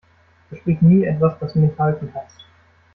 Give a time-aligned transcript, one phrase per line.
[0.49, 2.43] Versprich nie etwas, das du nicht halten kannst.